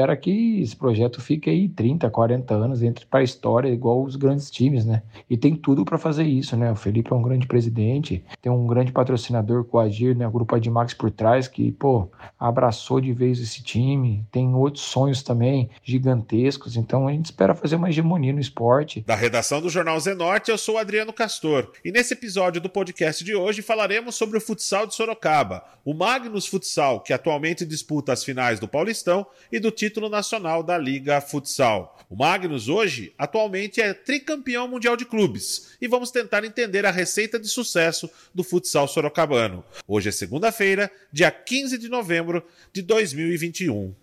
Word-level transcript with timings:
espera 0.00 0.16
que 0.16 0.60
esse 0.62 0.74
projeto 0.74 1.20
fique 1.20 1.50
aí 1.50 1.68
30, 1.68 2.08
40 2.08 2.54
anos, 2.54 2.82
entre 2.82 3.04
para 3.04 3.20
a 3.20 3.22
história, 3.22 3.68
igual 3.68 4.02
os 4.02 4.16
grandes 4.16 4.50
times, 4.50 4.86
né? 4.86 5.02
E 5.28 5.36
tem 5.36 5.54
tudo 5.54 5.84
para 5.84 5.98
fazer 5.98 6.24
isso, 6.24 6.56
né? 6.56 6.72
O 6.72 6.76
Felipe 6.76 7.12
é 7.12 7.16
um 7.16 7.20
grande 7.20 7.46
presidente, 7.46 8.24
tem 8.40 8.50
um 8.50 8.66
grande 8.66 8.92
patrocinador 8.92 9.64
com 9.64 9.76
o 9.76 9.80
Agir, 9.80 10.16
né? 10.16 10.26
O 10.26 10.30
Grupo 10.30 10.56
Admax 10.56 10.94
por 10.94 11.10
trás, 11.10 11.46
que, 11.46 11.70
pô, 11.72 12.08
abraçou 12.38 13.00
de 13.00 13.12
vez 13.12 13.38
esse 13.40 13.62
time, 13.62 14.24
tem 14.32 14.54
outros 14.54 14.84
sonhos 14.84 15.22
também 15.22 15.68
gigantescos, 15.82 16.76
então 16.76 17.06
a 17.06 17.12
gente 17.12 17.26
espera 17.26 17.54
fazer 17.54 17.76
uma 17.76 17.90
hegemonia 17.90 18.32
no 18.32 18.40
esporte. 18.40 19.02
Da 19.06 19.14
redação 19.14 19.60
do 19.60 19.68
Jornal 19.68 20.00
Zenorte, 20.00 20.50
eu 20.50 20.56
sou 20.56 20.78
Adriano 20.78 21.12
Castor, 21.12 21.70
e 21.84 21.92
nesse 21.92 22.14
episódio 22.14 22.60
do 22.60 22.70
podcast 22.70 23.22
de 23.22 23.34
hoje 23.34 23.60
falaremos 23.60 24.14
sobre 24.14 24.38
o 24.38 24.40
futsal 24.40 24.86
de 24.86 24.94
Sorocaba, 24.94 25.62
o 25.84 25.92
Magnus 25.92 26.46
Futsal, 26.46 27.00
que 27.00 27.12
atualmente 27.12 27.66
disputa 27.66 28.12
as 28.12 28.24
finais 28.24 28.58
do 28.58 28.68
Paulistão 28.68 29.26
e 29.52 29.58
do 29.58 29.70
título 29.70 29.89
nacional 30.08 30.62
da 30.62 30.78
Liga 30.78 31.20
Futsal. 31.20 31.98
O 32.08 32.16
Magnus 32.16 32.68
hoje, 32.68 33.14
atualmente, 33.16 33.80
é 33.80 33.94
tricampeão 33.94 34.68
mundial 34.68 34.96
de 34.96 35.04
clubes 35.04 35.76
e 35.80 35.88
vamos 35.88 36.10
tentar 36.10 36.44
entender 36.44 36.84
a 36.84 36.90
receita 36.90 37.38
de 37.38 37.48
sucesso 37.48 38.10
do 38.34 38.44
futsal 38.44 38.86
sorocabano. 38.86 39.64
Hoje 39.86 40.08
é 40.08 40.12
segunda-feira, 40.12 40.90
dia 41.12 41.30
15 41.30 41.78
de 41.78 41.88
novembro 41.88 42.44
de 42.72 42.82
2021. 42.82 43.94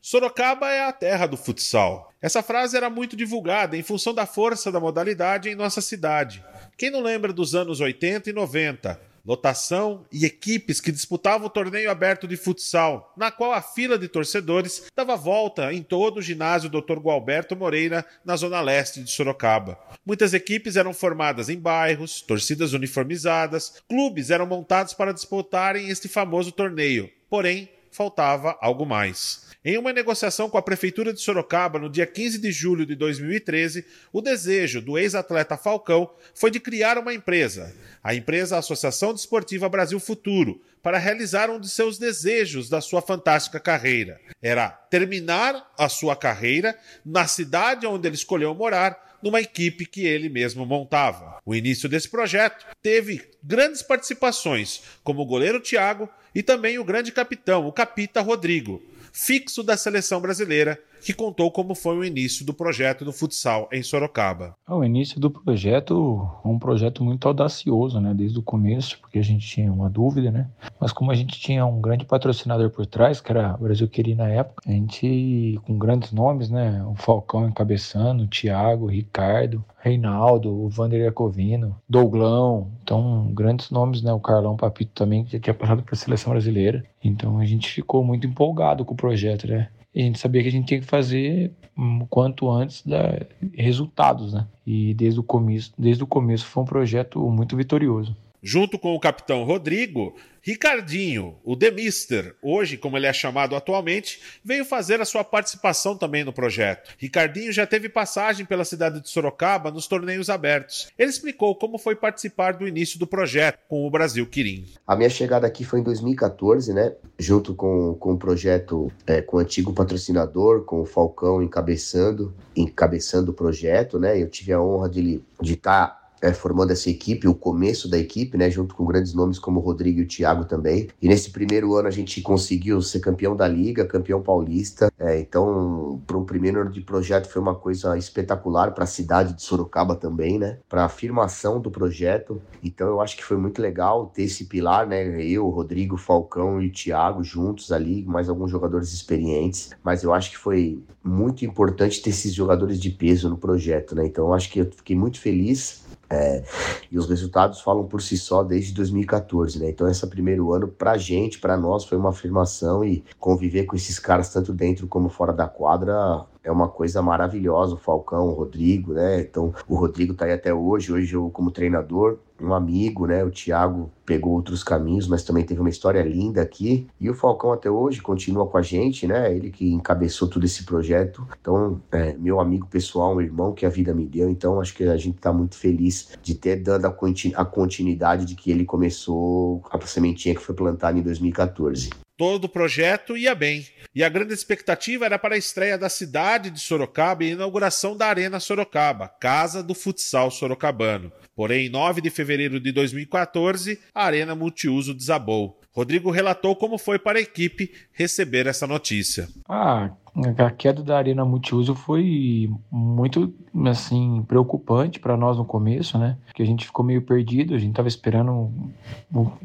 Sorocaba 0.00 0.70
é 0.70 0.82
a 0.82 0.92
terra 0.92 1.26
do 1.26 1.36
futsal. 1.36 2.12
Essa 2.20 2.42
frase 2.42 2.76
era 2.76 2.90
muito 2.90 3.16
divulgada 3.16 3.76
em 3.76 3.82
função 3.82 4.12
da 4.12 4.26
força 4.26 4.72
da 4.72 4.80
modalidade 4.80 5.48
em 5.48 5.54
nossa 5.54 5.80
cidade. 5.80 6.44
Quem 6.76 6.90
não 6.90 7.02
lembra 7.02 7.32
dos 7.32 7.54
anos 7.54 7.80
80 7.80 8.30
e 8.30 8.32
90? 8.32 9.09
Lotação 9.24 10.04
e 10.12 10.24
equipes 10.24 10.80
que 10.80 10.92
disputavam 10.92 11.46
o 11.46 11.50
torneio 11.50 11.90
aberto 11.90 12.26
de 12.26 12.36
futsal, 12.36 13.12
na 13.16 13.30
qual 13.30 13.52
a 13.52 13.62
fila 13.62 13.98
de 13.98 14.08
torcedores 14.08 14.84
dava 14.96 15.16
volta 15.16 15.72
em 15.72 15.82
todo 15.82 16.18
o 16.18 16.22
ginásio 16.22 16.70
Dr. 16.70 16.98
Gualberto 16.98 17.56
Moreira, 17.56 18.04
na 18.24 18.36
zona 18.36 18.60
leste 18.60 19.02
de 19.02 19.10
Sorocaba. 19.10 19.78
Muitas 20.04 20.34
equipes 20.34 20.76
eram 20.76 20.92
formadas 20.92 21.48
em 21.48 21.58
bairros, 21.58 22.20
torcidas 22.22 22.72
uniformizadas, 22.72 23.82
clubes 23.88 24.30
eram 24.30 24.46
montados 24.46 24.94
para 24.94 25.12
disputarem 25.12 25.88
este 25.88 26.08
famoso 26.08 26.52
torneio, 26.52 27.10
porém 27.28 27.68
faltava 27.90 28.56
algo 28.60 28.86
mais. 28.86 29.50
Em 29.62 29.76
uma 29.76 29.92
negociação 29.92 30.48
com 30.48 30.56
a 30.56 30.62
Prefeitura 30.62 31.12
de 31.12 31.20
Sorocaba 31.20 31.78
no 31.78 31.90
dia 31.90 32.06
15 32.06 32.38
de 32.38 32.50
julho 32.50 32.86
de 32.86 32.94
2013, 32.94 33.84
o 34.10 34.22
desejo 34.22 34.80
do 34.80 34.96
ex-atleta 34.96 35.56
Falcão 35.56 36.10
foi 36.34 36.50
de 36.50 36.58
criar 36.58 36.96
uma 36.96 37.12
empresa, 37.12 37.74
a 38.02 38.14
empresa 38.14 38.56
Associação 38.56 39.12
Desportiva 39.12 39.68
Brasil 39.68 40.00
Futuro, 40.00 40.62
para 40.82 40.96
realizar 40.96 41.50
um 41.50 41.60
de 41.60 41.68
seus 41.68 41.98
desejos 41.98 42.70
da 42.70 42.80
sua 42.80 43.02
fantástica 43.02 43.60
carreira. 43.60 44.18
Era 44.40 44.70
terminar 44.70 45.70
a 45.76 45.90
sua 45.90 46.16
carreira 46.16 46.78
na 47.04 47.26
cidade 47.26 47.86
onde 47.86 48.08
ele 48.08 48.14
escolheu 48.14 48.54
morar, 48.54 49.09
numa 49.22 49.40
equipe 49.40 49.86
que 49.86 50.06
ele 50.06 50.28
mesmo 50.28 50.64
montava. 50.64 51.38
O 51.44 51.54
início 51.54 51.88
desse 51.88 52.08
projeto 52.08 52.66
teve 52.82 53.22
grandes 53.42 53.82
participações, 53.82 54.82
como 55.02 55.22
o 55.22 55.26
goleiro 55.26 55.60
Thiago 55.60 56.08
e 56.34 56.42
também 56.42 56.78
o 56.78 56.84
grande 56.84 57.12
capitão, 57.12 57.66
o 57.66 57.72
Capita 57.72 58.20
Rodrigo 58.20 58.82
fixo 59.12 59.62
da 59.62 59.76
seleção 59.76 60.20
brasileira, 60.20 60.80
que 61.00 61.12
contou 61.12 61.50
como 61.50 61.74
foi 61.74 61.96
o 61.96 62.04
início 62.04 62.44
do 62.44 62.54
projeto 62.54 63.04
do 63.04 63.12
futsal 63.12 63.68
em 63.72 63.82
Sorocaba. 63.82 64.54
O 64.68 64.84
início 64.84 65.20
do 65.20 65.30
projeto 65.30 66.28
é 66.44 66.48
um 66.48 66.58
projeto 66.58 67.02
muito 67.02 67.26
audacioso, 67.26 68.00
né, 68.00 68.14
desde 68.14 68.38
o 68.38 68.42
começo, 68.42 68.98
porque 69.00 69.18
a 69.18 69.24
gente 69.24 69.46
tinha 69.46 69.72
uma 69.72 69.88
dúvida, 69.88 70.30
né, 70.30 70.48
mas 70.78 70.92
como 70.92 71.10
a 71.10 71.14
gente 71.14 71.38
tinha 71.40 71.64
um 71.66 71.80
grande 71.80 72.04
patrocinador 72.04 72.70
por 72.70 72.86
trás, 72.86 73.20
que 73.20 73.30
era 73.30 73.54
o 73.54 73.64
Brasil 73.64 73.88
Queria 73.88 74.14
na 74.14 74.28
época, 74.28 74.62
a 74.66 74.72
gente 74.72 75.58
com 75.66 75.78
grandes 75.78 76.12
nomes, 76.12 76.50
né, 76.50 76.84
o 76.84 76.94
Falcão 76.94 77.48
encabeçando, 77.48 78.24
o 78.24 78.28
Thiago, 78.28 78.86
o 78.86 78.90
Ricardo, 78.90 79.64
Reinaldo, 79.78 80.52
o 80.52 80.68
Vander 80.68 81.04
Jacovino, 81.04 81.76
Douglão, 81.88 82.70
então 82.82 83.30
grandes 83.32 83.70
nomes, 83.70 84.02
né, 84.02 84.12
o 84.12 84.20
Carlão 84.20 84.56
Papito 84.56 84.92
também, 84.94 85.24
que 85.24 85.32
já 85.32 85.40
tinha 85.40 85.54
passado 85.54 85.82
para 85.82 85.94
a 85.94 85.98
seleção 85.98 86.32
brasileira. 86.32 86.84
Então 87.02 87.38
a 87.38 87.44
gente 87.44 87.70
ficou 87.70 88.04
muito 88.04 88.26
empolgado 88.26 88.84
com 88.84 88.92
o 88.92 88.96
projeto, 88.96 89.46
né? 89.46 89.68
A 89.94 89.98
gente 89.98 90.18
sabia 90.18 90.42
que 90.42 90.48
a 90.48 90.52
gente 90.52 90.66
tinha 90.66 90.80
que 90.80 90.86
fazer 90.86 91.52
o 91.76 92.06
quanto 92.06 92.50
antes 92.50 92.86
da 92.86 93.26
resultados, 93.54 94.32
né? 94.32 94.46
E 94.66 94.94
desde 94.94 95.18
o 95.18 95.22
começo, 95.22 95.72
desde 95.76 96.02
o 96.04 96.06
começo 96.06 96.46
foi 96.46 96.62
um 96.62 96.66
projeto 96.66 97.18
muito 97.30 97.56
vitorioso. 97.56 98.16
Junto 98.42 98.78
com 98.78 98.94
o 98.94 99.00
capitão 99.00 99.44
Rodrigo, 99.44 100.14
Ricardinho, 100.42 101.36
o 101.44 101.54
The 101.54 101.70
Mister, 101.70 102.34
hoje 102.40 102.78
como 102.78 102.96
ele 102.96 103.06
é 103.06 103.12
chamado 103.12 103.54
atualmente, 103.54 104.20
veio 104.42 104.64
fazer 104.64 104.98
a 104.98 105.04
sua 105.04 105.22
participação 105.22 105.94
também 105.94 106.24
no 106.24 106.32
projeto. 106.32 106.94
Ricardinho 106.96 107.52
já 107.52 107.66
teve 107.66 107.90
passagem 107.90 108.46
pela 108.46 108.64
cidade 108.64 109.02
de 109.02 109.10
Sorocaba 109.10 109.70
nos 109.70 109.86
torneios 109.86 110.30
abertos. 110.30 110.88
Ele 110.98 111.10
explicou 111.10 111.54
como 111.54 111.76
foi 111.76 111.94
participar 111.94 112.54
do 112.54 112.66
início 112.66 112.98
do 112.98 113.06
projeto 113.06 113.58
com 113.68 113.86
o 113.86 113.90
Brasil 113.90 114.26
Quirim. 114.26 114.64
A 114.86 114.96
minha 114.96 115.10
chegada 115.10 115.46
aqui 115.46 115.62
foi 115.62 115.80
em 115.80 115.82
2014, 115.82 116.72
né? 116.72 116.94
Junto 117.18 117.54
com, 117.54 117.94
com 117.94 118.14
o 118.14 118.18
projeto, 118.18 118.90
é, 119.06 119.20
com 119.20 119.36
o 119.36 119.40
antigo 119.40 119.74
patrocinador, 119.74 120.64
com 120.64 120.80
o 120.80 120.86
Falcão 120.86 121.42
encabeçando, 121.42 122.34
encabeçando 122.56 123.32
o 123.32 123.34
projeto, 123.34 123.98
né? 123.98 124.20
Eu 124.20 124.28
tive 124.28 124.54
a 124.54 124.62
honra 124.62 124.88
de 124.88 125.22
estar 125.42 125.86
tá 125.86 125.99
é, 126.20 126.32
formando 126.32 126.70
essa 126.70 126.90
equipe, 126.90 127.26
o 127.26 127.34
começo 127.34 127.88
da 127.88 127.98
equipe, 127.98 128.36
né, 128.36 128.50
junto 128.50 128.74
com 128.74 128.84
grandes 128.84 129.14
nomes 129.14 129.38
como 129.38 129.60
o 129.60 129.62
Rodrigo 129.62 130.00
e 130.00 130.02
o 130.02 130.06
Thiago 130.06 130.44
também. 130.44 130.88
E 131.00 131.08
nesse 131.08 131.30
primeiro 131.30 131.74
ano 131.74 131.88
a 131.88 131.90
gente 131.90 132.20
conseguiu 132.20 132.82
ser 132.82 133.00
campeão 133.00 133.34
da 133.34 133.48
liga, 133.48 133.86
campeão 133.86 134.22
paulista. 134.22 134.92
É, 134.98 135.18
então, 135.18 136.00
para 136.06 136.18
um 136.18 136.24
primeiro 136.24 136.60
ano 136.60 136.70
de 136.70 136.80
projeto 136.80 137.28
foi 137.28 137.40
uma 137.40 137.54
coisa 137.54 137.96
espetacular 137.96 138.72
para 138.72 138.84
a 138.84 138.86
cidade 138.86 139.34
de 139.34 139.42
Sorocaba 139.42 139.96
também, 139.96 140.38
né, 140.38 140.58
para 140.68 140.82
a 140.82 140.86
afirmação 140.86 141.60
do 141.60 141.70
projeto. 141.70 142.40
Então, 142.62 142.88
eu 142.88 143.00
acho 143.00 143.16
que 143.16 143.24
foi 143.24 143.36
muito 143.36 143.60
legal 143.62 144.06
ter 144.06 144.24
esse 144.24 144.44
pilar, 144.44 144.86
né, 144.86 145.22
eu, 145.22 145.48
Rodrigo, 145.48 145.96
Falcão 145.96 146.60
e 146.60 146.68
o 146.68 146.72
Thiago 146.72 147.22
juntos 147.22 147.72
ali, 147.72 148.04
mais 148.04 148.28
alguns 148.28 148.50
jogadores 148.50 148.92
experientes. 148.92 149.70
Mas 149.82 150.02
eu 150.02 150.12
acho 150.12 150.30
que 150.30 150.38
foi 150.38 150.82
muito 151.02 151.44
importante 151.44 152.02
ter 152.02 152.10
esses 152.10 152.34
jogadores 152.34 152.78
de 152.78 152.90
peso 152.90 153.30
no 153.30 153.38
projeto, 153.38 153.94
né. 153.94 154.06
Então, 154.06 154.26
eu 154.26 154.34
acho 154.34 154.50
que 154.50 154.60
eu 154.60 154.70
fiquei 154.70 154.96
muito 154.96 155.18
feliz 155.20 155.82
é, 156.10 156.42
e 156.90 156.98
os 156.98 157.08
resultados 157.08 157.60
falam 157.60 157.86
por 157.86 158.02
si 158.02 158.18
só 158.18 158.42
desde 158.42 158.74
2014, 158.74 159.60
né? 159.60 159.70
Então, 159.70 159.88
esse 159.88 160.04
primeiro 160.08 160.52
ano, 160.52 160.66
pra 160.66 160.98
gente, 160.98 161.38
pra 161.38 161.56
nós, 161.56 161.84
foi 161.84 161.96
uma 161.96 162.10
afirmação 162.10 162.84
e 162.84 163.04
conviver 163.18 163.64
com 163.64 163.76
esses 163.76 163.98
caras, 163.98 164.32
tanto 164.32 164.52
dentro 164.52 164.88
como 164.88 165.08
fora 165.08 165.32
da 165.32 165.46
quadra, 165.46 166.26
é 166.42 166.50
uma 166.50 166.68
coisa 166.68 167.02
maravilhosa. 167.02 167.74
O 167.74 167.78
Falcão, 167.78 168.28
o 168.28 168.32
Rodrigo, 168.32 168.92
né? 168.92 169.20
Então, 169.20 169.54
o 169.68 169.74
Rodrigo 169.74 170.14
tá 170.14 170.24
aí 170.24 170.32
até 170.32 170.52
hoje. 170.52 170.92
Hoje, 170.92 171.14
eu, 171.14 171.30
como 171.30 171.50
treinador, 171.50 172.18
um 172.40 172.54
amigo, 172.54 173.06
né? 173.06 173.22
O 173.24 173.30
Thiago 173.30 173.90
pegou 174.04 174.32
outros 174.32 174.64
caminhos, 174.64 175.06
mas 175.06 175.22
também 175.22 175.44
teve 175.44 175.60
uma 175.60 175.68
história 175.68 176.02
linda 176.02 176.40
aqui. 176.40 176.86
E 176.98 177.10
o 177.10 177.14
Falcão 177.14 177.52
até 177.52 177.70
hoje 177.70 178.00
continua 178.00 178.46
com 178.46 178.56
a 178.56 178.62
gente, 178.62 179.06
né? 179.06 179.34
Ele 179.34 179.50
que 179.50 179.72
encabeçou 179.72 180.28
todo 180.28 180.44
esse 180.44 180.64
projeto. 180.64 181.26
Então, 181.40 181.80
é, 181.92 182.14
meu 182.14 182.40
amigo 182.40 182.66
pessoal, 182.66 183.14
um 183.14 183.20
irmão 183.20 183.52
que 183.52 183.66
a 183.66 183.70
vida 183.70 183.92
me 183.94 184.06
deu. 184.06 184.30
Então, 184.30 184.60
acho 184.60 184.74
que 184.74 184.84
a 184.84 184.96
gente 184.96 185.18
tá 185.18 185.32
muito 185.32 185.56
feliz 185.56 186.10
de 186.22 186.34
ter 186.34 186.56
dado 186.56 186.86
a, 186.86 186.96
a 187.36 187.44
continuidade 187.44 188.24
de 188.24 188.34
que 188.34 188.50
ele 188.50 188.64
começou 188.64 189.62
a 189.70 189.80
sementinha 189.86 190.34
que 190.34 190.40
foi 190.40 190.54
plantada 190.54 190.98
em 190.98 191.02
2014. 191.02 191.90
Todo 192.20 192.44
o 192.44 192.48
projeto 192.50 193.16
ia 193.16 193.34
bem, 193.34 193.66
e 193.94 194.04
a 194.04 194.08
grande 194.10 194.34
expectativa 194.34 195.06
era 195.06 195.18
para 195.18 195.36
a 195.36 195.38
estreia 195.38 195.78
da 195.78 195.88
cidade 195.88 196.50
de 196.50 196.60
Sorocaba 196.60 197.24
e 197.24 197.28
a 197.28 197.32
inauguração 197.32 197.96
da 197.96 198.08
Arena 198.08 198.38
Sorocaba, 198.38 199.08
casa 199.08 199.62
do 199.62 199.74
futsal 199.74 200.30
sorocabano. 200.30 201.10
Porém, 201.34 201.64
em 201.64 201.70
9 201.70 202.02
de 202.02 202.10
fevereiro 202.10 202.60
de 202.60 202.72
2014, 202.72 203.80
a 203.94 204.04
Arena 204.04 204.34
Multiuso 204.34 204.92
desabou. 204.92 205.59
Rodrigo 205.80 206.10
relatou 206.10 206.54
como 206.54 206.76
foi 206.76 206.98
para 206.98 207.18
a 207.18 207.22
equipe 207.22 207.72
receber 207.94 208.46
essa 208.46 208.66
notícia. 208.66 209.26
Ah, 209.48 209.90
a 210.36 210.50
queda 210.50 210.82
da 210.82 210.98
Arena 210.98 211.24
Multiuso 211.24 211.74
foi 211.74 212.50
muito 212.70 213.32
assim 213.64 214.22
preocupante 214.28 215.00
para 215.00 215.16
nós 215.16 215.38
no 215.38 215.44
começo, 215.46 215.98
né? 215.98 216.18
Porque 216.26 216.42
a 216.42 216.46
gente 216.46 216.66
ficou 216.66 216.84
meio 216.84 217.00
perdido, 217.00 217.54
a 217.54 217.58
gente 217.58 217.70
estava 217.70 217.88
esperando 217.88 218.52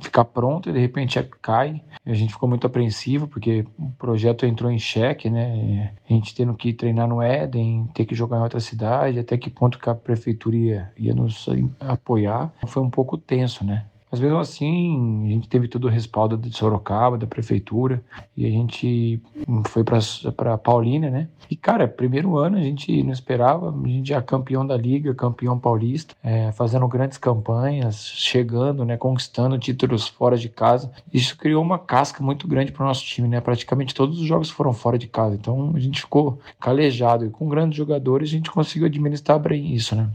ficar 0.02 0.26
pronto 0.26 0.70
e 0.70 0.74
de 0.74 0.80
repente 0.80 1.24
cai. 1.42 1.82
A 2.06 2.14
gente 2.14 2.34
ficou 2.34 2.50
muito 2.50 2.68
apreensivo 2.68 3.30
porque 3.30 3.66
o 3.80 3.92
projeto 3.92 4.46
entrou 4.46 4.70
em 4.70 4.78
xeque, 4.78 5.30
né? 5.30 5.94
A 6.10 6.12
gente 6.12 6.36
tendo 6.36 6.54
que 6.54 6.74
treinar 6.74 7.08
no 7.08 7.22
Éden, 7.22 7.90
ter 7.94 8.06
que 8.06 8.14
jogar 8.14 8.40
em 8.40 8.44
outra 8.44 8.60
cidade, 8.60 9.20
até 9.20 9.38
que 9.38 9.50
ponto 9.50 9.80
que 9.80 9.90
a 9.90 9.96
prefeitura 9.96 10.58
ia, 10.58 10.92
ia 10.98 11.14
nos 11.14 11.46
apoiar. 11.80 12.52
Foi 12.68 12.84
um 12.84 12.90
pouco 12.90 13.18
tenso, 13.18 13.64
né? 13.64 13.86
Mas 14.16 14.22
mesmo 14.22 14.40
assim, 14.40 15.26
a 15.26 15.30
gente 15.30 15.50
teve 15.50 15.68
todo 15.68 15.88
o 15.88 15.90
respaldo 15.90 16.38
de 16.38 16.50
Sorocaba, 16.56 17.18
da 17.18 17.28
prefeitura, 17.28 18.02
e 18.38 18.46
a 18.46 18.50
gente 18.50 19.22
foi 19.68 19.84
para 19.84 20.58
Paulínia, 20.58 21.12
né? 21.12 21.28
E, 21.52 21.56
cara, 21.58 21.86
primeiro 21.86 22.38
ano 22.38 22.56
a 22.56 22.62
gente 22.62 23.04
não 23.04 23.12
esperava, 23.12 23.70
a 23.70 23.88
gente 23.88 24.08
já 24.08 24.22
campeão 24.22 24.66
da 24.66 24.78
Liga, 24.78 25.14
campeão 25.14 25.60
paulista, 25.60 26.16
é, 26.24 26.50
fazendo 26.54 26.88
grandes 26.88 27.18
campanhas, 27.18 28.08
chegando, 28.08 28.86
né, 28.86 28.96
conquistando 28.96 29.60
títulos 29.60 30.08
fora 30.08 30.38
de 30.38 30.48
casa. 30.48 30.90
Isso 31.14 31.38
criou 31.38 31.62
uma 31.62 31.78
casca 31.78 32.24
muito 32.24 32.48
grande 32.48 32.72
para 32.72 32.86
o 32.86 32.88
nosso 32.88 33.04
time, 33.04 33.28
né? 33.28 33.42
Praticamente 33.42 33.94
todos 33.94 34.18
os 34.18 34.26
jogos 34.26 34.50
foram 34.50 34.72
fora 34.72 34.98
de 34.98 35.08
casa, 35.08 35.36
então 35.36 35.74
a 35.76 35.80
gente 35.80 36.00
ficou 36.00 36.40
calejado 36.58 37.26
e 37.26 37.30
com 37.30 37.50
grandes 37.50 37.78
jogadores 37.78 38.30
a 38.30 38.32
gente 38.32 38.50
conseguiu 38.50 38.88
administrar 38.88 39.40
bem 39.40 39.76
isso, 39.76 39.94
né? 39.94 40.10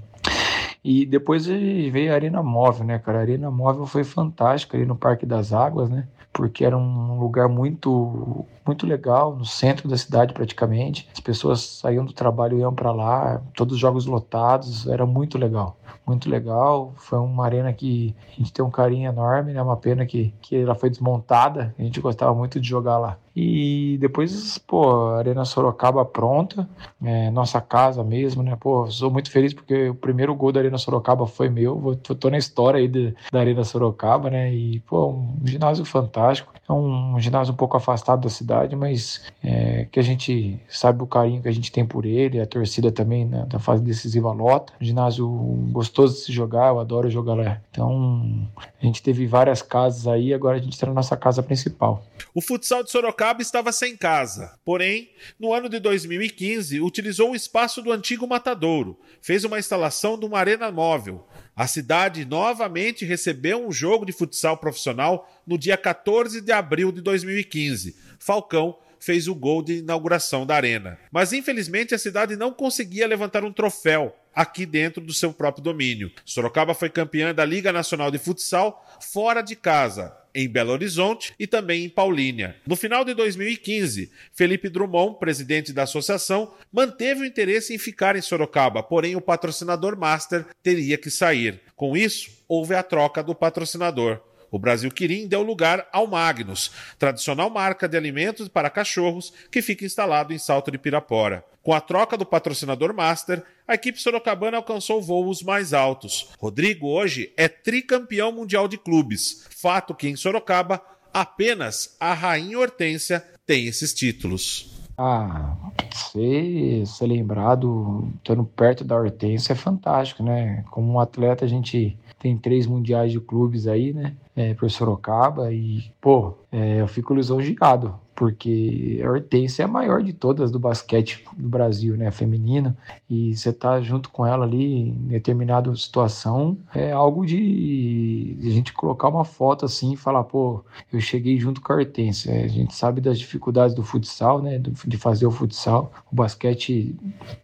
E 0.83 1.05
depois 1.05 1.47
veio 1.47 2.11
a 2.11 2.15
Arena 2.15 2.43
Móvel, 2.43 2.87
né, 2.87 2.99
cara? 2.99 3.19
A 3.19 3.21
Arena 3.23 3.51
Móvel 3.51 3.87
foi 3.87 4.03
fantástica 4.05 4.77
ali 4.77 4.87
no 4.87 4.97
Parque 4.97 5.27
das 5.27 5.53
Águas, 5.53 5.91
né? 5.91 6.07
Porque 6.33 6.65
era 6.65 6.77
um 6.77 7.19
lugar 7.19 7.49
muito 7.49 8.47
muito 8.71 8.87
legal, 8.87 9.35
no 9.35 9.45
centro 9.45 9.89
da 9.89 9.97
cidade 9.97 10.33
praticamente. 10.33 11.09
As 11.13 11.21
pessoas 11.21 11.61
saíam 11.61 12.05
do 12.05 12.13
trabalho 12.13 12.57
e 12.57 12.61
iam 12.61 12.73
para 12.73 12.93
lá, 12.93 13.43
todos 13.55 13.75
os 13.75 13.81
jogos 13.81 14.07
lotados, 14.07 14.87
era 14.87 15.05
muito 15.05 15.37
legal. 15.37 15.77
Muito 16.07 16.31
legal, 16.31 16.93
foi 16.97 17.19
uma 17.19 17.45
arena 17.45 17.73
que 17.73 18.15
a 18.29 18.37
gente 18.39 18.53
tem 18.53 18.65
um 18.65 18.71
carinho 18.71 19.09
enorme, 19.09 19.53
né? 19.53 19.63
Uma 19.63 19.77
pena 19.77 20.07
que, 20.07 20.33
que 20.41 20.57
ela 20.57 20.75
foi 20.75 20.89
desmontada, 20.89 21.75
a 21.79 21.83
gente 21.83 22.01
gostava 22.01 22.35
muito 22.35 22.61
de 22.61 22.69
jogar 22.69 22.99
lá. 22.99 23.19
E 23.35 23.97
depois, 24.01 24.59
pô, 24.59 25.09
Arena 25.11 25.45
Sorocaba 25.45 26.05
pronta, 26.05 26.69
é, 27.03 27.31
nossa 27.31 27.61
casa 27.61 28.03
mesmo, 28.03 28.43
né? 28.43 28.57
Pô, 28.59 28.91
sou 28.91 29.11
muito 29.11 29.31
feliz 29.31 29.55
porque 29.55 29.89
o 29.89 29.95
primeiro 29.95 30.35
gol 30.35 30.53
da 30.53 30.61
Arena 30.61 30.70
Sorocaba 30.79 31.27
foi 31.27 31.49
meu, 31.49 31.79
vou, 31.79 31.97
tô 31.97 32.31
na 32.31 32.39
história 32.39 32.79
aí 32.79 32.89
de, 32.89 33.15
da 33.33 33.41
Arena 33.41 33.65
Sorocaba, 33.65 34.31
né? 34.31 34.53
E, 34.53 34.81
pô, 34.81 35.11
um 35.11 35.47
ginásio 35.47 35.85
fantástico. 35.85 36.53
É 36.69 36.73
um, 36.73 37.19
ginásio 37.19 37.53
um 37.53 37.57
pouco 37.57 37.77
afastado 37.77 38.23
da 38.23 38.29
cidade, 38.29 38.77
mas 38.77 39.23
é, 39.43 39.87
que 39.91 39.99
a 39.99 40.03
gente 40.03 40.61
sabe 40.69 41.03
o 41.03 41.07
carinho 41.07 41.43
que 41.43 41.49
a 41.49 41.53
gente 41.53 41.73
tem 41.73 41.85
por 41.85 42.07
ele, 42.07 42.41
a 42.41 42.47
torcida 42.47 42.93
também 42.93 43.25
né, 43.25 43.45
da 43.49 43.59
fase 43.59 43.83
decisiva 43.83 44.33
lota. 44.33 44.73
Um 44.81 44.85
ginásio 44.85 45.29
gostoso 45.73 46.15
de 46.15 46.21
se 46.21 46.33
jogar, 46.33 46.69
eu 46.69 46.79
adoro 46.79 47.11
jogar 47.11 47.35
lá. 47.35 47.61
Então, 47.71 48.49
a 48.81 48.87
gente 48.87 49.03
teve 49.03 49.27
várias 49.27 49.63
casas 49.63 50.07
aí, 50.07 50.33
agora 50.33 50.59
a 50.59 50.61
gente 50.61 50.75
está 50.75 50.87
na 50.87 50.95
nossa 50.95 51.17
casa 51.17 51.43
principal. 51.43 52.05
O 52.35 52.41
futsal 52.41 52.85
de 52.85 52.91
Sorocaba 52.91 53.43
estava 53.43 53.73
sem 53.73 53.97
casa, 53.97 54.55
porém, 54.65 55.11
no 55.39 55.53
ano 55.53 55.69
de 55.69 55.81
2015, 55.81 56.81
utilizou 56.81 57.33
o 57.33 57.37
espaço 57.37 57.83
do 57.83 57.91
antigo 57.91 58.27
Matadouro, 58.27 58.99
fez 59.21 59.45
uma 59.45 59.59
instalação 59.59 60.19
de 60.19 60.25
uma 60.25 60.39
arena 60.61 60.71
móvel. 60.71 61.27
A 61.57 61.67
cidade 61.67 62.25
novamente 62.25 63.05
recebeu 63.05 63.67
um 63.67 63.73
jogo 63.73 64.05
de 64.05 64.13
futsal 64.13 64.59
profissional 64.59 65.29
no 65.47 65.57
dia 65.57 65.77
14 65.77 66.41
de 66.41 66.53
abril 66.53 66.93
de 66.93 67.01
2015. 67.01 67.97
Falcão 68.19 68.79
fez 68.99 69.27
o 69.27 69.35
gol 69.35 69.63
de 69.63 69.79
inauguração 69.79 70.45
da 70.45 70.55
arena. 70.55 70.99
Mas 71.11 71.33
infelizmente 71.33 71.95
a 71.95 71.99
cidade 71.99 72.37
não 72.37 72.53
conseguia 72.53 73.07
levantar 73.07 73.45
um 73.45 73.53
troféu 73.53 74.15
aqui 74.35 74.67
dentro 74.67 75.03
do 75.03 75.13
seu 75.13 75.33
próprio 75.33 75.65
domínio. 75.65 76.13
Sorocaba 76.25 76.75
foi 76.75 76.91
campeã 76.91 77.35
da 77.35 77.45
Liga 77.45 77.73
Nacional 77.73 78.11
de 78.11 78.19
Futsal 78.19 78.85
fora 79.01 79.41
de 79.41 79.57
casa, 79.57 80.15
em 80.35 80.49
Belo 80.49 80.73
Horizonte 80.73 81.33
e 81.39 81.47
também 81.47 81.85
em 81.85 81.89
Paulínia. 81.89 82.57
No 82.67 82.77
final 82.77 83.05
de 83.05 83.15
2015, 83.15 84.11
Felipe 84.33 84.69
Drummond, 84.69 85.19
presidente 85.19 85.73
da 85.73 85.85
associação, 85.85 86.55
manteve 86.73 87.23
o 87.23 87.25
interesse 87.25 87.75
em 87.75 87.79
ficar 87.79 88.17
em 88.17 88.23
Sorocaba, 88.23 88.83
porém 88.83 89.17
o 89.17 89.21
patrocinador 89.21 89.97
master 89.97 90.47
teria 90.63 90.97
que 90.97 91.11
sair. 91.11 91.61
Com 91.77 91.97
isso, 91.97 92.31
houve 92.49 92.75
a 92.75 92.83
troca 92.83 93.23
do 93.23 93.35
patrocinador. 93.35 94.21
O 94.51 94.59
Brasil 94.59 94.91
Quirim 94.91 95.29
deu 95.29 95.43
lugar 95.43 95.87
ao 95.93 96.07
Magnus, 96.07 96.71
tradicional 96.99 97.49
marca 97.49 97.89
de 97.89 97.97
alimentos 97.97 98.49
para 98.49 98.71
cachorros 98.71 99.33
que 99.51 99.63
fica 99.63 99.85
instalado 99.85 100.33
em 100.33 100.39
Salto 100.39 100.71
de 100.71 100.79
Pirapora. 100.79 101.45
Com 101.63 101.75
a 101.75 101.81
troca 101.81 102.17
do 102.17 102.25
patrocinador 102.25 102.95
master, 102.95 103.43
a 103.69 103.75
equipe 103.75 104.01
sorocabana 104.01 104.57
alcançou 104.57 105.01
voos 105.03 105.43
mais 105.43 105.75
altos. 105.75 106.31
Rodrigo 106.39 106.89
hoje 106.89 107.33
é 107.37 107.49
tricampeão 107.49 108.33
mundial 108.33 108.67
de 108.67 108.79
clubes, 108.79 109.47
fato 109.51 109.95
que 109.95 110.09
em 110.09 110.17
Sorocaba 110.17 110.83
apenas 111.13 111.97
a 112.01 112.15
Rainha 112.15 112.59
Hortência 112.59 113.25
tem 113.47 113.67
esses 113.67 113.93
títulos. 113.93 114.81
Ah, 114.97 115.57
ser, 115.95 116.87
ser 116.87 117.07
lembrado 117.07 118.09
estando 118.17 118.45
perto 118.45 118.85
da 118.85 118.97
Hortência 118.97 119.53
é 119.53 119.57
fantástico, 119.57 120.23
né? 120.23 120.63
Como 120.71 120.93
um 120.93 121.01
atleta, 121.01 121.45
a 121.45 121.49
gente 121.49 121.97
tem 122.19 122.37
três 122.37 122.67
mundiais 122.67 123.11
de 123.11 123.19
clubes 123.19 123.67
aí, 123.67 123.93
né? 123.95 124.15
É, 124.41 124.55
por 124.55 124.71
Sorocaba 124.71 125.53
e, 125.53 125.93
pô, 126.01 126.35
é, 126.51 126.81
eu 126.81 126.89
fico 126.89 127.13
lisonjeado 127.13 128.01
porque 128.21 129.01
a 129.03 129.09
Hortência 129.09 129.63
é 129.63 129.65
a 129.65 129.69
maior 129.69 130.03
de 130.03 130.13
todas 130.13 130.51
do 130.51 130.59
basquete 130.59 131.25
do 131.35 131.49
Brasil, 131.49 131.97
né, 131.97 132.11
feminino, 132.11 132.77
e 133.09 133.35
você 133.35 133.51
tá 133.51 133.81
junto 133.81 134.11
com 134.11 134.27
ela 134.27 134.45
ali 134.45 134.91
em 134.91 134.93
determinada 135.07 135.75
situação, 135.75 136.59
é 136.75 136.93
algo 136.93 137.25
de, 137.25 138.37
a 138.43 138.51
gente 138.51 138.75
colocar 138.75 139.09
uma 139.09 139.25
foto 139.25 139.65
assim 139.65 139.95
e 139.95 139.97
falar, 139.97 140.25
pô, 140.25 140.63
eu 140.93 141.01
cheguei 141.01 141.41
junto 141.41 141.63
com 141.63 141.73
a 141.73 141.77
Hortência. 141.77 142.45
A 142.45 142.47
gente 142.47 142.75
sabe 142.75 143.01
das 143.01 143.19
dificuldades 143.19 143.75
do 143.75 143.83
futsal, 143.83 144.43
né, 144.43 144.59
de 144.59 144.99
fazer 144.99 145.25
o 145.25 145.31
futsal. 145.31 145.91
O 146.13 146.15
basquete 146.15 146.95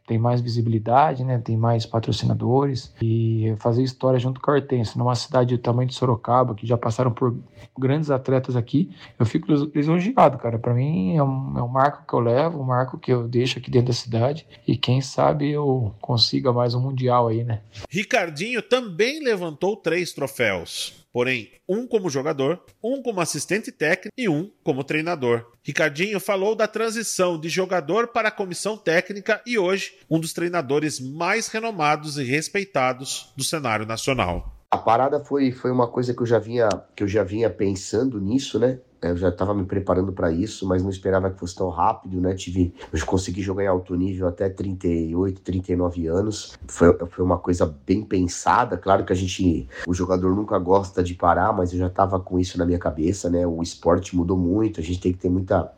tem 0.06 0.18
mais 0.18 0.42
visibilidade, 0.42 1.24
né, 1.24 1.38
tem 1.38 1.56
mais 1.56 1.86
patrocinadores 1.86 2.92
e 3.00 3.54
fazer 3.56 3.82
história 3.82 4.18
junto 4.18 4.42
com 4.42 4.50
a 4.50 4.54
Hortência, 4.54 4.98
numa 4.98 5.14
cidade 5.14 5.56
do 5.56 5.62
tamanho 5.62 5.88
de 5.88 5.94
Sorocaba, 5.94 6.54
que 6.54 6.66
já 6.66 6.76
passaram 6.76 7.10
por 7.10 7.34
grandes 7.78 8.10
atletas 8.10 8.56
aqui, 8.56 8.90
eu 9.18 9.24
fico 9.24 9.50
lisonjeado, 9.74 10.36
cara 10.36 10.65
para 10.66 10.74
mim 10.74 11.16
é 11.16 11.22
um, 11.22 11.56
é 11.56 11.62
um 11.62 11.68
marco 11.68 12.04
que 12.04 12.12
eu 12.12 12.18
levo, 12.18 12.60
um 12.60 12.64
marco 12.64 12.98
que 12.98 13.12
eu 13.12 13.28
deixo 13.28 13.56
aqui 13.56 13.70
dentro 13.70 13.86
da 13.86 13.92
cidade 13.92 14.44
e 14.66 14.76
quem 14.76 15.00
sabe 15.00 15.48
eu 15.48 15.94
consiga 16.00 16.52
mais 16.52 16.74
um 16.74 16.80
mundial 16.80 17.28
aí, 17.28 17.44
né? 17.44 17.62
Ricardinho 17.88 18.60
também 18.60 19.22
levantou 19.22 19.76
três 19.76 20.12
troféus. 20.12 21.06
Porém, 21.12 21.52
um 21.68 21.86
como 21.86 22.10
jogador, 22.10 22.60
um 22.82 23.00
como 23.00 23.20
assistente 23.20 23.70
técnico 23.70 24.12
e 24.18 24.28
um 24.28 24.50
como 24.64 24.82
treinador. 24.82 25.46
Ricardinho 25.62 26.18
falou 26.18 26.56
da 26.56 26.66
transição 26.66 27.38
de 27.38 27.48
jogador 27.48 28.08
para 28.08 28.26
a 28.26 28.32
comissão 28.32 28.76
técnica 28.76 29.40
e 29.46 29.56
hoje 29.56 29.92
um 30.10 30.18
dos 30.18 30.32
treinadores 30.32 30.98
mais 30.98 31.46
renomados 31.46 32.18
e 32.18 32.24
respeitados 32.24 33.32
do 33.36 33.44
cenário 33.44 33.86
nacional. 33.86 34.52
A 34.68 34.78
parada 34.78 35.20
foi, 35.24 35.52
foi 35.52 35.70
uma 35.70 35.86
coisa 35.86 36.12
que 36.12 36.22
eu 36.22 36.26
já 36.26 36.40
vinha 36.40 36.68
que 36.96 37.04
eu 37.04 37.08
já 37.08 37.22
vinha 37.22 37.48
pensando 37.48 38.20
nisso, 38.20 38.58
né? 38.58 38.80
Eu 39.02 39.16
já 39.16 39.28
estava 39.28 39.54
me 39.54 39.64
preparando 39.64 40.12
para 40.12 40.30
isso, 40.30 40.66
mas 40.66 40.82
não 40.82 40.90
esperava 40.90 41.30
que 41.30 41.38
fosse 41.38 41.54
tão 41.54 41.68
rápido, 41.68 42.20
né? 42.20 42.34
Tive, 42.34 42.74
eu 42.92 43.06
consegui 43.06 43.42
jogar 43.42 43.64
em 43.64 43.66
alto 43.66 43.94
nível 43.94 44.26
até 44.26 44.48
38, 44.48 45.40
39 45.40 46.06
anos. 46.06 46.56
Foi, 46.66 46.96
foi 47.06 47.24
uma 47.24 47.38
coisa 47.38 47.66
bem 47.86 48.02
pensada. 48.02 48.76
Claro 48.76 49.04
que 49.04 49.12
a 49.12 49.16
gente, 49.16 49.68
o 49.86 49.94
jogador 49.94 50.34
nunca 50.34 50.58
gosta 50.58 51.02
de 51.02 51.14
parar, 51.14 51.52
mas 51.52 51.72
eu 51.72 51.78
já 51.78 51.88
estava 51.88 52.18
com 52.18 52.38
isso 52.38 52.58
na 52.58 52.64
minha 52.64 52.78
cabeça, 52.78 53.28
né? 53.28 53.46
O 53.46 53.62
esporte 53.62 54.16
mudou 54.16 54.36
muito, 54.36 54.80
a 54.80 54.82
gente 54.82 55.00
tem 55.00 55.12
que 55.12 55.18
ter 55.18 55.30
muita 55.30 55.70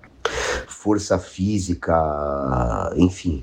força 0.67 1.19
física, 1.19 1.95
enfim 2.97 3.43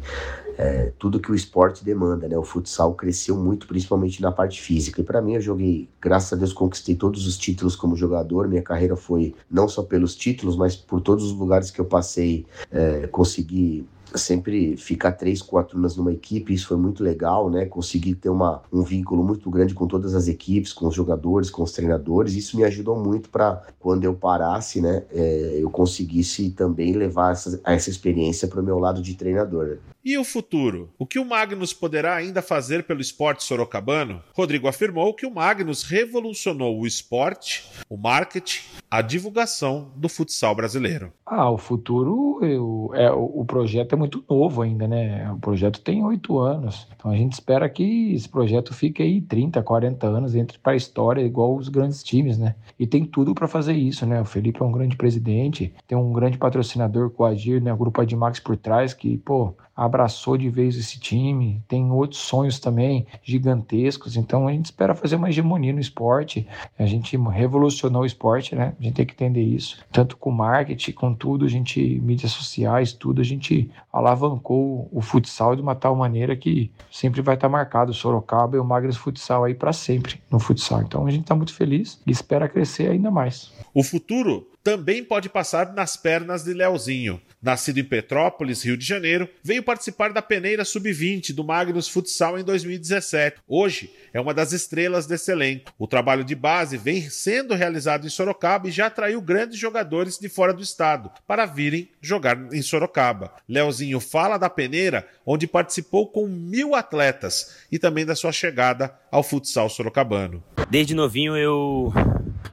é, 0.58 0.92
tudo 0.98 1.20
que 1.20 1.32
o 1.32 1.36
esporte 1.36 1.84
demanda, 1.84 2.28
né? 2.28 2.38
O 2.38 2.44
futsal 2.44 2.94
cresceu 2.94 3.36
muito, 3.36 3.68
principalmente 3.68 4.22
na 4.22 4.32
parte 4.32 4.62
física. 4.62 5.02
E 5.02 5.04
para 5.04 5.22
mim, 5.22 5.34
eu 5.36 5.42
joguei, 5.42 5.90
graças 6.02 6.34
a 6.34 6.36
Deus, 6.36 6.54
conquistei 6.54 6.96
todos 6.96 7.28
os 7.28 7.38
títulos 7.38 7.76
como 7.76 7.96
jogador. 7.96 8.48
Minha 8.48 8.62
carreira 8.62 8.96
foi 8.96 9.36
não 9.50 9.68
só 9.68 9.84
pelos 9.84 10.16
títulos, 10.16 10.56
mas 10.56 10.76
por 10.76 11.02
todos 11.02 11.26
os 11.26 11.34
lugares 11.34 11.72
que 11.72 11.80
eu 11.80 11.86
passei, 11.86 12.46
é, 12.72 13.08
consegui 13.08 13.86
sempre 14.18 14.78
ficar 14.78 15.12
três, 15.14 15.42
quatro 15.42 15.78
anos 15.78 15.96
numa 15.96 16.12
equipe, 16.12 16.54
isso 16.54 16.68
foi 16.68 16.78
muito 16.78 17.04
legal, 17.04 17.50
né? 17.50 17.66
Consegui 17.66 18.16
ter 18.16 18.30
uma, 18.30 18.62
um 18.72 18.82
vínculo 18.82 19.24
muito 19.24 19.50
grande 19.50 19.74
com 19.74 19.88
todas 19.88 20.16
as 20.16 20.28
equipes, 20.28 20.74
com 20.74 20.88
os 20.88 20.96
jogadores, 20.96 21.50
com 21.50 21.64
os 21.64 21.72
treinadores. 21.72 22.34
Isso 22.36 22.56
me 22.56 22.64
ajudou 22.64 22.98
muito 22.98 23.30
para 23.30 23.64
quando 23.80 24.04
eu 24.04 24.14
parasse, 24.14 24.82
né? 24.82 25.04
É, 25.12 25.58
eu 25.60 25.70
conseguisse 25.70 26.52
também 26.52 26.94
levar 26.94 27.34
essa, 27.34 27.60
essa 27.64 27.90
experiência 27.90 28.48
para 28.48 28.62
o 28.62 28.64
meu 28.64 28.80
lado 28.80 29.02
de 29.02 29.16
treinador. 29.16 29.78
E 30.06 30.20
o 30.20 30.24
futuro? 30.24 30.92
O 31.00 31.06
que 31.08 31.18
o 31.18 31.26
Magnus 31.26 31.74
poderá 31.74 32.14
ainda 32.14 32.40
fazer 32.40 32.84
pelo 32.84 33.02
esporte 33.02 33.44
sorocabano? 33.44 34.22
Rodrigo 34.36 34.68
afirmou 34.68 35.16
que 35.16 35.26
o 35.26 35.34
Magnus 35.34 35.82
revolucionou 35.82 36.80
o 36.80 36.86
esporte, 36.86 37.68
o 37.90 37.98
marketing, 37.98 38.62
a 38.92 39.02
divulgação 39.02 39.90
do 39.96 40.08
futsal 40.08 40.54
brasileiro. 40.54 41.12
Ah, 41.26 41.50
o 41.50 41.58
futuro, 41.58 42.40
eu, 42.46 42.92
é, 42.94 43.10
o 43.10 43.44
projeto 43.46 43.94
é 43.94 43.96
muito 43.96 44.24
novo 44.30 44.62
ainda, 44.62 44.88
né? 44.88 45.32
O 45.32 45.40
projeto 45.40 45.82
tem 45.82 46.04
oito 46.04 46.38
anos. 46.38 46.88
Então 46.96 47.10
a 47.10 47.16
gente 47.16 47.34
espera 47.34 47.68
que 47.68 48.14
esse 48.14 48.30
projeto 48.30 48.76
fique 48.76 49.02
aí 49.02 49.20
30, 49.20 49.64
40 49.64 50.06
anos, 50.06 50.36
entre 50.36 50.60
para 50.60 50.74
a 50.74 50.76
história, 50.76 51.24
igual 51.24 51.56
os 51.56 51.68
grandes 51.68 52.04
times, 52.04 52.38
né? 52.38 52.54
E 52.78 52.86
tem 52.86 53.06
tudo 53.06 53.34
para 53.34 53.48
fazer 53.48 53.74
isso, 53.74 54.06
né? 54.06 54.22
O 54.22 54.26
Felipe 54.26 54.62
é 54.62 54.66
um 54.66 54.72
grande 54.72 54.96
presidente, 54.96 55.74
tem 55.88 55.98
um 55.98 56.14
grande 56.14 56.38
patrocinador 56.38 57.10
com 57.10 57.24
o 57.24 57.26
Agir, 57.26 57.60
né? 57.60 57.74
O 57.74 57.78
grupo 57.78 58.02
Admax 58.02 58.40
por 58.40 58.56
trás, 58.56 58.94
que, 58.94 59.18
pô, 59.18 59.56
abre 59.76 59.95
abraçou 59.96 60.38
de 60.38 60.50
vez 60.50 60.76
esse 60.76 61.00
time, 61.00 61.64
tem 61.68 61.90
outros 61.90 62.20
sonhos 62.20 62.60
também 62.60 63.08
gigantescos, 63.24 64.18
então 64.18 64.48
a 64.48 64.52
gente 64.52 64.66
espera 64.66 64.94
fazer 64.94 65.16
uma 65.16 65.30
hegemonia 65.30 65.72
no 65.72 65.80
esporte. 65.80 66.46
A 66.78 66.86
gente 66.86 67.18
revolucionou 67.18 68.04
o 68.04 68.06
esporte, 68.06 68.54
né? 68.54 68.76
A 68.78 68.84
gente 68.84 68.96
tem 68.96 69.06
que 69.06 69.14
entender 69.14 69.42
isso. 69.42 69.80
Tanto 69.92 70.18
com 70.18 70.32
marketing, 70.32 70.92
com 70.92 71.14
tudo, 71.14 71.46
a 71.46 71.48
gente, 71.48 71.80
mídias 72.02 72.32
sociais, 72.32 72.92
tudo, 72.92 73.22
a 73.22 73.24
gente 73.24 73.72
alavancou 73.92 74.90
o 74.92 75.02
futsal 75.02 75.56
de 75.56 75.62
uma 75.62 75.76
tal 75.76 75.96
maneira 75.96 76.36
que 76.36 76.70
sempre 76.92 77.22
vai 77.22 77.36
estar 77.36 77.48
marcado 77.48 77.92
o 77.92 77.94
Sorocaba 77.94 78.58
e 78.58 78.60
o 78.60 78.66
Magres 78.66 78.98
Futsal 78.98 79.46
aí 79.46 79.54
para 79.54 79.72
sempre 79.72 80.22
no 80.30 80.40
futsal. 80.40 80.82
Então 80.82 81.08
a 81.08 81.12
gente 81.12 81.22
está 81.22 81.36
muito 81.36 81.54
feliz 81.54 82.02
e 82.06 82.12
espera 82.12 82.50
crescer 82.50 82.90
ainda 82.90 83.10
mais. 83.10 83.54
O 83.74 83.84
futuro 83.84 84.48
também 84.64 85.04
pode 85.04 85.30
passar 85.30 85.74
nas 85.74 85.96
pernas 85.96 86.44
de 86.44 86.52
Leozinho. 86.52 87.22
Nascido 87.46 87.80
em 87.80 87.84
Petrópolis, 87.84 88.64
Rio 88.66 88.76
de 88.76 88.84
Janeiro, 88.84 89.30
veio 89.44 89.62
participar 89.62 90.12
da 90.12 90.20
peneira 90.20 90.66
sub-20 90.66 91.32
do 91.32 91.44
Magnus 91.44 91.88
Futsal 91.88 92.40
em 92.40 92.44
2017. 92.44 93.38
Hoje 93.48 93.94
é 94.12 94.20
uma 94.20 94.34
das 94.34 94.52
estrelas 94.52 95.06
desse 95.06 95.32
elenco. 95.32 95.72
O 95.78 95.86
trabalho 95.86 96.24
de 96.24 96.34
base 96.34 96.76
vem 96.76 97.08
sendo 97.08 97.54
realizado 97.54 98.08
em 98.08 98.10
Sorocaba 98.10 98.68
e 98.68 98.72
já 98.72 98.88
atraiu 98.88 99.22
grandes 99.22 99.60
jogadores 99.60 100.18
de 100.18 100.28
fora 100.28 100.56
do 100.56 100.64
estado 100.64 101.12
para 101.28 101.46
virem 101.46 101.88
jogar 102.02 102.52
em 102.52 102.64
Sorocaba. 102.64 103.36
Leozinho 103.48 104.00
fala 104.00 104.40
da 104.40 104.50
peneira, 104.50 105.08
onde 105.24 105.46
participou 105.46 106.08
com 106.08 106.26
mil 106.26 106.74
atletas 106.74 107.58
e 107.72 107.78
também 107.78 108.08
da 108.08 108.16
sua 108.16 108.32
chegada 108.32 108.92
ao 109.12 109.22
futsal 109.22 109.70
sorocabano. 109.70 110.44
Desde 110.68 110.96
novinho 110.96 111.38
eu 111.38 111.94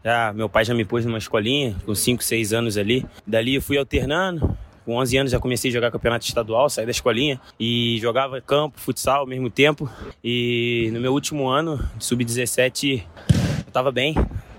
já, 0.04 0.32
meu 0.32 0.48
pai 0.48 0.64
já 0.64 0.74
me 0.74 0.84
pôs 0.84 1.06
numa 1.06 1.18
escolinha, 1.18 1.76
com 1.86 1.94
5, 1.94 2.22
6 2.22 2.52
anos 2.52 2.76
ali. 2.76 3.06
Dali 3.26 3.54
eu 3.54 3.62
fui 3.62 3.78
alternando. 3.78 4.54
Com 4.84 4.96
11 4.96 5.16
anos 5.16 5.32
já 5.32 5.38
comecei 5.38 5.70
a 5.70 5.74
jogar 5.74 5.90
campeonato 5.90 6.24
estadual, 6.24 6.68
saí 6.68 6.84
da 6.84 6.90
escolinha 6.90 7.40
e 7.58 7.98
jogava 8.00 8.40
campo, 8.40 8.80
futsal 8.80 9.20
ao 9.20 9.26
mesmo 9.26 9.48
tempo. 9.48 9.88
E 10.22 10.90
no 10.92 11.00
meu 11.00 11.12
último 11.12 11.48
ano, 11.48 11.78
sub-17, 11.98 13.04
eu 13.66 13.72
tava 13.72 13.92
bem, 13.92 14.14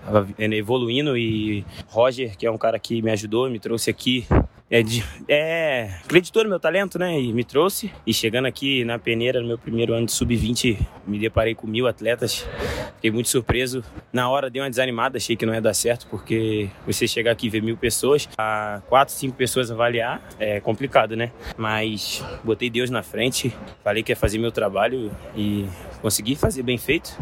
tava 0.06 0.28
evoluindo 0.38 1.18
e 1.18 1.66
Roger, 1.88 2.38
que 2.38 2.46
é 2.46 2.52
um 2.52 2.58
cara 2.58 2.80
que 2.80 3.02
me 3.02 3.12
ajudou, 3.12 3.50
me 3.50 3.60
trouxe 3.60 3.90
aqui 3.90 4.26
é, 4.74 4.82
de, 4.82 5.04
é, 5.28 5.92
acreditou 6.04 6.44
no 6.44 6.50
meu 6.50 6.60
talento, 6.60 6.98
né? 6.98 7.22
E 7.22 7.32
me 7.32 7.44
trouxe. 7.44 7.94
E 8.08 8.12
chegando 8.12 8.48
aqui 8.48 8.84
na 8.84 8.98
peneira, 8.98 9.40
no 9.40 9.48
meu 9.48 9.58
primeiro 9.58 9.94
ano 9.94 10.08
de 10.08 10.12
sub-20, 10.12 10.80
me 11.06 11.20
deparei 11.20 11.54
com 11.54 11.68
mil 11.68 11.86
atletas. 11.86 12.48
Fiquei 12.96 13.12
muito 13.12 13.30
surpreso. 13.30 13.84
Na 14.12 14.28
hora 14.28 14.50
dei 14.50 14.60
uma 14.60 14.72
desanimada, 14.72 15.18
achei 15.18 15.36
que 15.36 15.46
não 15.46 15.54
ia 15.54 15.62
dar 15.62 15.76
certo, 15.76 16.08
porque 16.08 16.72
você 16.88 17.08
chegar 17.08 17.34
aqui 17.34 17.46
e 17.46 17.50
ver 17.52 17.62
mil 17.62 17.78
pessoas, 17.78 18.28
a 18.36 18.82
quatro, 18.90 19.14
cinco 19.14 19.38
pessoas 19.38 19.70
avaliar, 19.70 20.28
é 20.40 20.60
complicado, 20.60 21.16
né? 21.16 21.32
Mas 21.56 22.26
botei 22.44 22.68
Deus 22.68 22.90
na 22.90 23.04
frente, 23.04 23.56
falei 23.84 24.02
que 24.02 24.12
ia 24.12 24.16
fazer 24.16 24.40
meu 24.40 24.52
trabalho 24.52 25.12
e 25.36 25.68
consegui 26.02 26.36
fazer 26.36 26.64
bem 26.64 26.80
feito. 26.80 27.16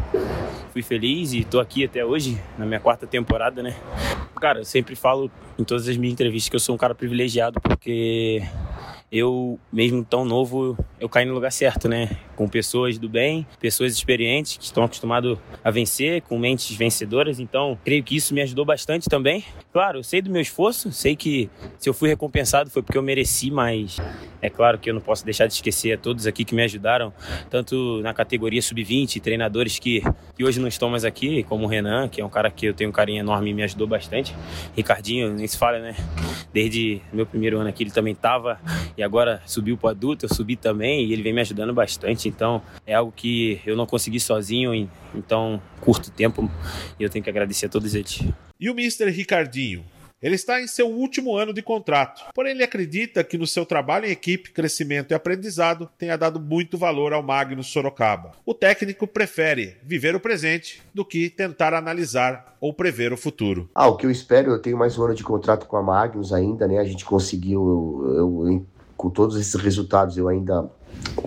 Fui 0.72 0.80
feliz 0.80 1.34
e 1.34 1.44
tô 1.44 1.60
aqui 1.60 1.84
até 1.84 2.02
hoje, 2.02 2.40
na 2.56 2.64
minha 2.64 2.80
quarta 2.80 3.06
temporada, 3.06 3.62
né? 3.62 3.76
Cara, 4.40 4.60
eu 4.60 4.64
sempre 4.64 4.96
falo 4.96 5.30
em 5.58 5.64
todas 5.64 5.88
as 5.88 5.96
minhas 5.96 6.14
entrevistas 6.14 6.48
que 6.48 6.56
eu 6.56 6.60
sou 6.60 6.74
um 6.74 6.78
cara 6.78 6.94
privilegiado 6.94 7.60
porque 7.60 8.42
eu, 9.10 9.58
mesmo 9.72 10.04
tão 10.04 10.24
novo, 10.24 10.76
eu 10.98 11.08
caí 11.08 11.24
no 11.24 11.34
lugar 11.34 11.52
certo, 11.52 11.88
né? 11.88 12.08
Com 12.36 12.48
pessoas 12.48 12.98
do 12.98 13.08
bem, 13.08 13.46
pessoas 13.60 13.92
experientes 13.92 14.56
que 14.56 14.64
estão 14.64 14.84
acostumadas 14.84 15.38
a 15.62 15.70
vencer, 15.70 16.22
com 16.22 16.38
mentes 16.38 16.74
vencedoras. 16.76 17.38
Então, 17.38 17.78
creio 17.84 18.02
que 18.02 18.16
isso 18.16 18.34
me 18.34 18.40
ajudou 18.40 18.64
bastante 18.64 19.08
também. 19.08 19.44
Claro, 19.72 19.98
eu 19.98 20.02
sei 20.02 20.20
do 20.22 20.30
meu 20.30 20.40
esforço, 20.40 20.92
sei 20.92 21.16
que 21.16 21.50
se 21.78 21.88
eu 21.88 21.94
fui 21.94 22.08
recompensado 22.08 22.70
foi 22.70 22.82
porque 22.82 22.98
eu 22.98 23.02
mereci, 23.02 23.50
mas 23.50 23.96
é 24.40 24.50
claro 24.50 24.78
que 24.78 24.90
eu 24.90 24.94
não 24.94 25.00
posso 25.00 25.24
deixar 25.24 25.46
de 25.46 25.52
esquecer 25.52 25.92
a 25.92 25.98
todos 25.98 26.26
aqui 26.26 26.44
que 26.44 26.54
me 26.54 26.62
ajudaram, 26.62 27.12
tanto 27.48 28.00
na 28.02 28.12
categoria 28.12 28.60
sub-20, 28.60 29.20
treinadores 29.20 29.78
que, 29.78 30.02
que 30.36 30.44
hoje 30.44 30.60
não 30.60 30.68
estão 30.68 30.90
mais 30.90 31.04
aqui, 31.04 31.42
como 31.44 31.64
o 31.64 31.68
Renan, 31.68 32.08
que 32.08 32.20
é 32.20 32.24
um 32.24 32.28
cara 32.28 32.50
que 32.50 32.66
eu 32.66 32.74
tenho 32.74 32.90
um 32.90 32.92
carinho 32.92 33.20
enorme 33.20 33.50
e 33.50 33.54
me 33.54 33.62
ajudou 33.62 33.86
bastante. 33.86 34.34
Ricardinho, 34.76 35.32
nem 35.34 35.46
se 35.46 35.56
fala, 35.56 35.78
né? 35.78 35.94
Desde 36.52 37.00
meu 37.12 37.24
primeiro 37.24 37.58
ano 37.58 37.68
aqui 37.68 37.82
ele 37.82 37.90
também 37.90 38.12
estava 38.12 38.60
e 38.96 39.02
agora 39.02 39.40
subiu 39.46 39.76
para 39.76 39.90
adulto, 39.90 40.26
eu 40.26 40.34
subi 40.34 40.56
também 40.56 41.04
e 41.04 41.12
ele 41.12 41.22
vem 41.22 41.32
me 41.32 41.40
ajudando 41.40 41.72
bastante. 41.72 42.31
Então 42.34 42.62
é 42.86 42.94
algo 42.94 43.12
que 43.14 43.60
eu 43.66 43.76
não 43.76 43.86
consegui 43.86 44.18
sozinho 44.18 44.74
em 44.74 44.90
então 45.14 45.60
curto 45.80 46.10
tempo 46.10 46.50
e 46.98 47.02
eu 47.02 47.10
tenho 47.10 47.22
que 47.22 47.30
agradecer 47.30 47.66
a 47.66 47.68
todos 47.68 47.94
eles. 47.94 48.20
E 48.58 48.70
o 48.70 48.72
Mr. 48.72 49.10
Ricardinho? 49.10 49.84
Ele 50.22 50.36
está 50.36 50.60
em 50.60 50.68
seu 50.68 50.88
último 50.88 51.36
ano 51.36 51.52
de 51.52 51.60
contrato, 51.60 52.22
porém 52.32 52.52
ele 52.52 52.62
acredita 52.62 53.24
que 53.24 53.36
no 53.36 53.44
seu 53.44 53.66
trabalho 53.66 54.06
em 54.06 54.12
equipe, 54.12 54.52
crescimento 54.52 55.10
e 55.10 55.14
aprendizado 55.14 55.90
tenha 55.98 56.16
dado 56.16 56.38
muito 56.38 56.78
valor 56.78 57.12
ao 57.12 57.24
Magnus 57.24 57.66
Sorocaba. 57.66 58.30
O 58.46 58.54
técnico 58.54 59.04
prefere 59.04 59.78
viver 59.82 60.14
o 60.14 60.20
presente 60.20 60.80
do 60.94 61.04
que 61.04 61.28
tentar 61.28 61.74
analisar 61.74 62.56
ou 62.60 62.72
prever 62.72 63.12
o 63.12 63.16
futuro. 63.16 63.68
Ah, 63.74 63.88
o 63.88 63.96
que 63.96 64.06
eu 64.06 64.12
espero, 64.12 64.52
eu 64.52 64.62
tenho 64.62 64.78
mais 64.78 64.96
um 64.96 65.02
ano 65.02 65.14
de 65.16 65.24
contrato 65.24 65.66
com 65.66 65.76
a 65.76 65.82
Magnus 65.82 66.32
ainda, 66.32 66.68
né? 66.68 66.78
A 66.78 66.84
gente 66.84 67.04
conseguiu, 67.04 68.04
eu, 68.04 68.46
eu, 68.46 68.66
com 68.96 69.10
todos 69.10 69.36
esses 69.36 69.60
resultados, 69.60 70.16
eu 70.16 70.28
ainda 70.28 70.70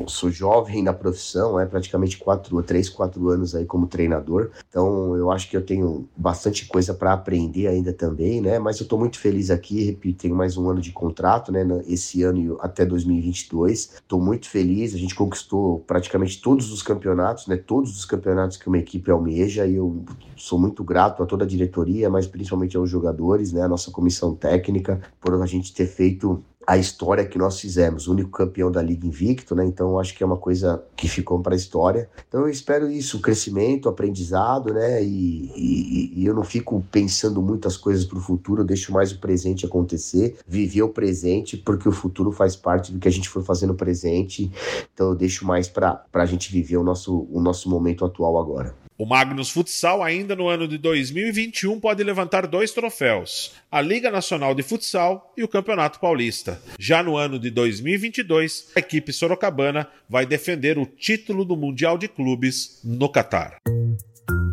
sou 0.08 0.30
jovem 0.30 0.84
na 0.84 0.94
profissão, 0.94 1.60
é 1.60 1.66
praticamente 1.66 2.18
quatro, 2.18 2.62
três, 2.64 2.90
quatro 2.90 3.30
anos 3.30 3.56
aí 3.56 3.66
como 3.66 3.88
treinador. 3.88 4.52
Então 4.70 5.16
eu 5.16 5.32
acho 5.32 5.50
que 5.50 5.58
eu 5.58 5.66
tenho 5.66 6.08
bastante 6.16 6.66
coisa 6.66 6.94
para 6.94 7.14
aprender 7.14 7.68
ainda 7.68 7.94
também, 7.94 8.42
né? 8.42 8.60
Mas 8.60 8.80
eu 8.80 8.84
estou 8.84 9.00
muito 9.00 9.20
feliz 9.20 9.50
aqui, 9.50 9.84
repito, 9.84 10.22
tenho 10.24 10.36
mais 10.36 10.58
um 10.58 10.70
ano 10.70 10.82
de 10.82 10.92
contrato, 10.92 11.52
né? 11.52 11.66
Esse 11.88 12.24
ano 12.24 12.58
até 12.62 12.86
2022. 12.86 13.96
Estou 13.96 14.22
muito 14.22 14.50
feliz. 14.50 14.94
A 14.94 14.98
gente 14.98 15.16
conquistou 15.16 15.80
praticamente 15.88 16.42
todos 16.42 16.72
os 16.72 16.82
campeonatos, 16.82 17.48
né? 17.48 17.58
Todos 17.58 17.98
os 17.98 18.06
campeonatos 18.06 18.58
que 18.58 18.68
uma 18.68 18.78
equipe 18.78 19.12
almeja. 19.12 19.66
E 19.66 19.76
eu 19.76 20.04
sou 20.36 20.60
muito 20.60 20.84
grato 20.84 21.24
a 21.24 21.26
toda 21.26 21.46
a 21.46 21.48
diretoria, 21.48 22.10
mas 22.10 22.28
principalmente 22.28 22.78
aos 22.78 22.90
jogadores, 22.90 23.52
né? 23.52 23.62
A 23.62 23.68
nossa 23.68 23.92
comissão 23.92 24.36
técnica 24.36 25.02
por 25.20 25.36
a 25.42 25.46
gente 25.46 25.74
ter 25.74 25.88
feito 25.88 26.44
a 26.66 26.78
história 26.78 27.26
que 27.26 27.38
nós 27.38 27.60
fizemos, 27.60 28.08
o 28.08 28.12
único 28.12 28.32
campeão 28.32 28.72
da 28.72 28.82
Liga 28.82 29.06
Invicto, 29.06 29.56
né? 29.56 29.66
Então 29.66 30.00
acho 30.00 30.16
que 30.16 30.24
é 30.24 30.26
uma 30.26 30.38
coisa 30.38 30.84
que 30.96 31.08
ficou 31.08 31.40
para 31.40 31.54
a 31.54 31.56
história. 31.56 32.10
Então 32.28 32.42
eu 32.42 32.50
espero 32.50 32.90
isso, 32.90 33.22
crescimento, 33.22 33.88
aprendizado, 33.88 34.74
né? 34.74 35.04
E, 35.04 35.52
e, 35.56 36.22
e 36.22 36.26
eu 36.26 36.34
não 36.34 36.44
fico 36.44 36.84
pensando 36.92 37.42
muitas 37.42 37.78
coisas 37.78 38.06
para 38.06 38.18
o 38.18 38.22
futuro, 38.22 38.62
eu 38.62 38.66
deixo 38.66 38.92
mais 38.92 39.12
o 39.12 39.20
presente 39.20 39.66
acontecer, 39.66 40.38
viver 40.48 40.82
o 40.82 40.90
presente, 40.90 41.58
porque 41.58 41.88
o 41.88 41.92
futuro 41.92 42.32
faz 42.32 42.56
parte 42.56 42.92
do 42.92 43.00
que 43.00 43.08
a 43.08 43.12
gente 43.12 43.30
for 43.30 43.44
fazendo 43.44 43.66
no 43.66 43.76
presente. 43.76 44.52
Então 44.94 45.10
eu 45.10 45.16
deixo 45.16 45.46
mais 45.46 45.68
para 45.68 46.06
a 46.14 46.26
gente 46.26 46.52
viver 46.52 46.78
o 46.78 46.84
nosso, 46.84 47.28
o 47.32 47.42
nosso 47.42 47.70
momento 47.70 48.06
atual 48.06 48.38
agora. 48.38 48.85
O 48.98 49.06
Magnus 49.06 49.50
Futsal, 49.50 50.02
ainda 50.02 50.38
no 50.38 50.48
ano 50.48 50.66
de 50.70 50.78
2021, 50.78 51.82
pode 51.82 52.02
levantar 52.02 52.48
dois 52.48 52.72
troféus: 52.72 53.52
a 53.70 53.82
Liga 53.82 54.10
Nacional 54.10 54.56
de 54.56 54.64
Futsal 54.64 55.34
e 55.36 55.44
o 55.44 55.50
Campeonato 55.50 56.00
Paulista. 56.00 56.62
Já 56.80 57.04
no 57.04 57.18
ano 57.18 57.38
de 57.38 57.50
2022, 57.50 58.72
a 58.74 58.80
equipe 58.80 59.12
sorocabana 59.12 59.86
vai 60.08 60.26
defender 60.26 60.78
o 60.78 60.86
título 60.86 61.44
do 61.44 61.58
Mundial 61.58 61.98
de 61.98 62.08
Clubes 62.08 62.80
no 62.86 63.10
Catar. 63.10 63.58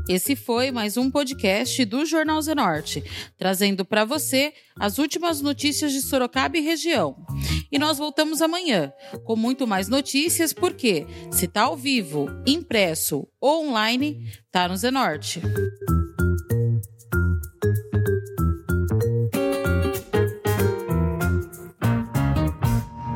Esse 0.08 0.34
foi 0.34 0.72
mais 0.72 0.96
um 0.96 1.08
podcast 1.08 1.84
do 1.84 2.04
Jornal 2.04 2.42
Zenorte, 2.42 3.04
trazendo 3.38 3.84
para 3.84 4.04
você 4.04 4.52
as 4.76 4.98
últimas 4.98 5.40
notícias 5.40 5.92
de 5.92 6.00
Sorocaba 6.00 6.58
e 6.58 6.60
região. 6.60 7.16
E 7.72 7.78
nós 7.78 7.96
voltamos 7.96 8.42
amanhã 8.42 8.92
com 9.24 9.34
muito 9.34 9.66
mais 9.66 9.88
notícias, 9.88 10.52
porque 10.52 11.06
se 11.30 11.48
tá 11.48 11.62
ao 11.62 11.76
vivo, 11.76 12.28
impresso 12.46 13.26
ou 13.40 13.66
online, 13.66 14.30
tá 14.50 14.68
no 14.68 14.76
Zenorte. 14.76 15.40